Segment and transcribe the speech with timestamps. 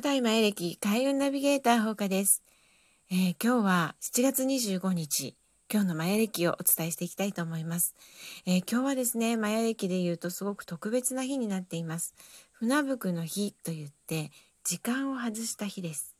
[0.00, 2.42] 古代マヤ暦開運ナビゲーター放課です、
[3.10, 5.36] えー、今日は7月25日、
[5.70, 7.94] 今日のマヤ暦をお伝えしていきたいと思います。
[8.46, 12.14] えー、今日はですね、マヤ暦で言うとすごく特別な日になっています。
[12.52, 14.30] 船吹の日と言って、
[14.64, 16.16] 時間を外した日です。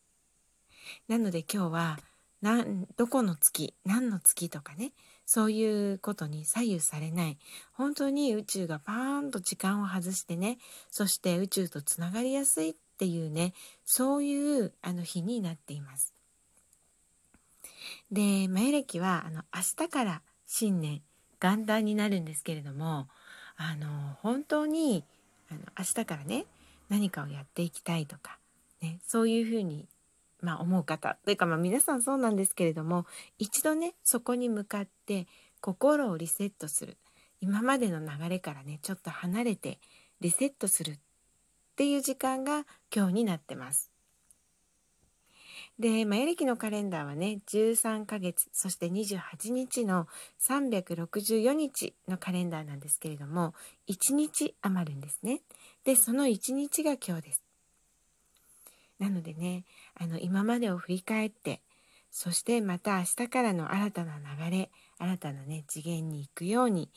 [1.09, 1.99] なので今日は、
[2.43, 4.93] なんどこの月、何の月とかね、
[5.25, 7.39] そういうことに左右されない。
[7.73, 10.59] 本当に宇宙がパーンと時間を外してね、
[10.91, 13.55] そして宇宙とつながりやすいっていうね
[13.87, 16.13] そういうあの日になっています。
[18.13, 21.01] でマヤ暦はあの明日から新年
[21.41, 23.09] 元旦になるんですけれども
[23.57, 23.87] あの
[24.21, 25.03] 本当に
[25.51, 26.45] あの明日からね
[26.91, 28.39] 何かをやっていきたいとか、
[28.83, 29.87] ね、そういうふうに、
[30.43, 33.07] まあ、思う方というか、まあ、皆さんそうなんですけれども
[33.39, 35.27] 一度ねそこに向かって
[35.63, 36.99] 心をリセットする
[37.41, 39.79] 今までの流れからねちょっと離れて
[40.21, 40.99] リセットするっ
[41.81, 43.91] ていう時間が今日になってます。
[45.79, 50.07] で、マヤ暦のカレンダーはね、13ヶ月、そして28日の
[50.43, 53.55] 364日のカレンダーなんですけれども、
[53.89, 55.41] 1日余るんですね。
[55.85, 57.43] で、その1日が今日です。
[58.99, 61.63] なのでね、あの、今までを振り返って、
[62.11, 66.91] そしてまた明日からの新たな流れ、新たなね、次元に行くように、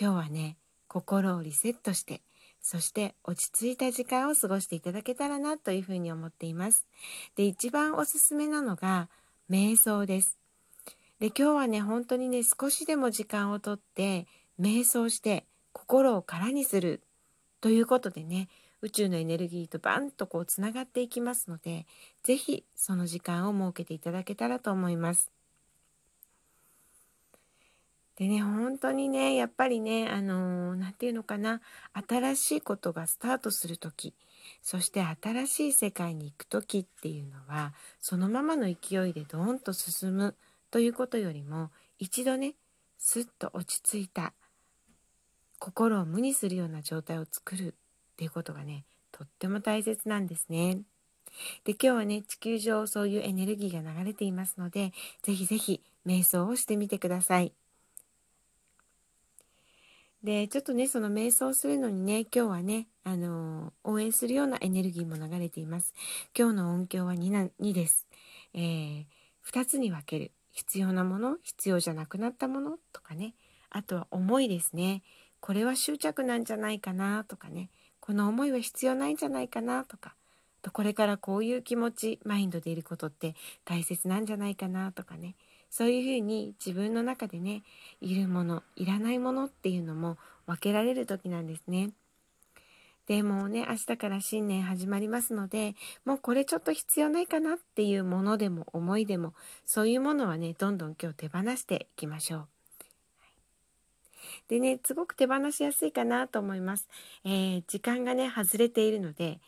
[0.00, 0.56] 今日はね、
[0.88, 2.22] 心をリセットして、
[2.62, 6.86] そして落ち着いた時間を過ごしていただけたらなというふうに思っています。
[7.36, 9.08] で、一番おすすめなのが
[9.50, 10.38] 瞑想です。
[11.18, 14.26] で、今日はね、本当にね、少しでも時間をとって
[14.60, 17.02] 瞑想して心を空にする
[17.60, 18.48] ということでね、
[18.82, 21.86] 宇宙のエネルギーとバンとこうつながっていきますので、
[22.22, 25.30] 是非その時間を設けていただけたらと思います。
[28.20, 31.62] でね、本当にね、やっぱりね、あのー、て言うのかな、
[32.06, 34.12] 新しいことがスタートする時、
[34.60, 40.36] そして新しい世界に行く時っていうのは、そのままの勢いでドーンと進む
[40.70, 42.56] ということよりも、一度ね、
[42.98, 44.34] すっと落ち着いた、
[45.58, 47.72] 心を無にするような状態を作るっ
[48.18, 50.82] ていうことがね、とっても大切なんですね。
[51.64, 54.92] で、今日はね、地球上そういうエネルギーが流れていますので、
[55.22, 57.54] ぜひぜひ瞑想をしてみてください。
[60.22, 65.94] で、ちょっとね、その瞑想するのにね、今日はね、あのー、応援するようなエネルギーも流れています。
[66.38, 68.06] 今日の音響は 2, な2です。
[68.52, 69.04] えー、
[69.50, 70.32] 2つに分ける。
[70.52, 73.34] 必要なもの、必要じゃなくなったものとかね。
[73.70, 75.02] あとは思いですね。
[75.40, 77.70] これは執着なんじゃないかなとかね。
[78.00, 80.16] この思いは必要ないんじゃないかなとか。
[80.60, 85.34] とこれからこういう気持ち、マインドでいることって大切なんじゃないかなとかね。
[85.70, 87.62] そういうふうに自分の中でね
[88.00, 91.90] いるものいらないものっていうのも分けられる時なんですね。
[93.06, 102.48] でもね明日から新年始まりますのでもうこれちょっと必要ないかなっていうものでも思いでもそういうものはねどんどん今日手放していきましょう。
[104.48, 106.88] でねすごく手放しやすいかなと思います。
[107.24, 109.40] えー、時間がね外れているので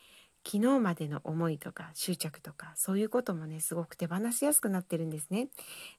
[0.44, 5.48] 昨日までの思いとか執着とかそういうこともねすごく手放しやすくなってるんですね。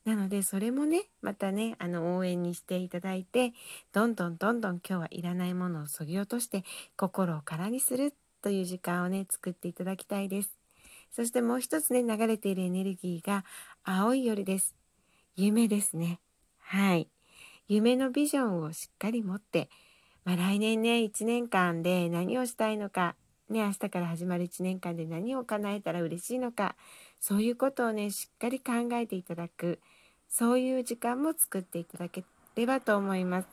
[0.06, 3.54] なのでそれもねまたねあの応援にしていただいて
[3.94, 6.64] どんどんどんどん今日はいらないものをそぎ落として
[6.98, 10.58] 心を空にするという時間をね作っていただきたいです。
[11.12, 13.46] そしてもう一つね流れているエネルギーが
[13.84, 14.75] 青い夜です。
[15.36, 16.20] 夢ですね。
[16.60, 17.08] はい。
[17.68, 19.70] 夢のビジョンをしっかり持って、
[20.25, 23.16] まあ、来年ね1年間で何をしたいのか
[23.50, 26.76] ね、明日から始まる1年間で何を叶えたら嬉しいのか
[27.20, 29.80] そういうことをねしっかり考えていただく
[30.30, 32.24] そういう時間も作っていただけ
[32.56, 33.48] ればと思います。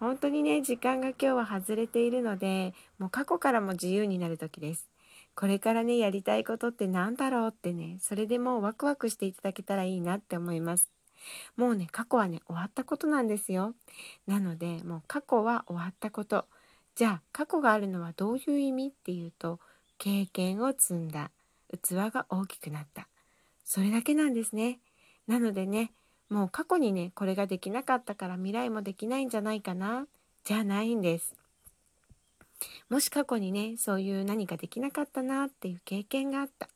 [0.00, 4.88] 本当にね時間が今日は外れているのでもう過去からも自由になる時です。
[5.34, 10.88] これからねやりたいことって何だろうってねそれでもうワクワクしていただけたらいいなって思います。
[11.56, 13.74] もうね過去はね終わったことなんですよ。
[14.26, 16.46] なのでもう過去は終わったこと。
[16.98, 19.60] じゃあ過去があるのはどういう意味っていうと
[19.98, 21.30] 経験を積んだ。
[21.70, 23.06] 器が大きくなった。
[23.64, 24.80] それだけなんですね。
[25.28, 25.92] なのでね
[26.28, 30.08] もう過去にねこれができなかったから未来もできないんじゃないかな。
[30.42, 31.36] じゃないんです。
[32.90, 36.68] もし過去にねそういう何かできなかったなっていう経験があった。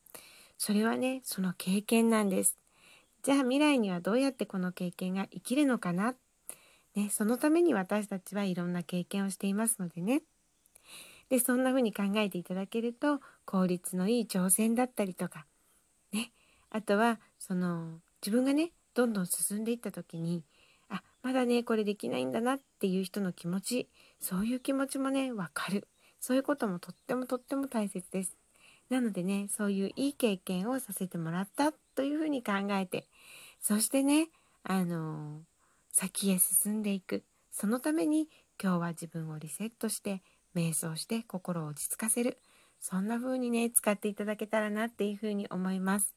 [0.57, 2.57] それはねその経験なんです。
[3.25, 6.15] じゃあ未来にはどうやってこの経験が生きるのかな
[6.94, 10.23] ね、そのために私たちはいろんな経験をしていますのでね。
[11.31, 15.47] で、そんな風に考えていただけると、効率のいい挑戦だったりとか、
[16.12, 16.33] ね、
[16.71, 20.44] あとは、その、自分がね、どんどん進んでいった時に、
[20.91, 23.88] あ、まだね、これできないんだなっていう人の気持ち、
[24.21, 25.88] そういう気持ちもね、わかる。
[26.21, 28.37] そういうこともとってもとっても大切です。
[28.91, 33.06] なのでね、そういういい経験をさせてもらったというふうに考えて、
[33.61, 34.29] そしてね、
[34.65, 35.41] あの
[35.93, 37.23] 先へ進んでいく。
[37.50, 38.29] そのために
[38.61, 40.23] 今日は自分をリセットして、
[40.55, 42.39] 瞑想して心を落ち着かせる。
[42.81, 46.15] そんな風にね、使っていただけたらなっていう風に思います。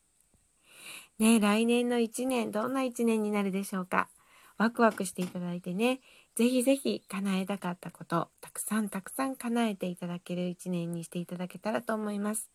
[1.19, 4.09] ね、来年の1年、どんな1年になるでしょうか。
[4.57, 5.99] ワクワクしていただいてね、
[6.35, 12.49] ぜひぜひ叶えたかったこと、たくさんたくさん叶えていただける1年にしていただけたらと思います。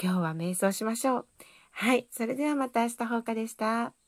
[0.00, 1.26] 今日は瞑想しましょう。
[1.70, 4.05] はい、それではまた明日放課でした。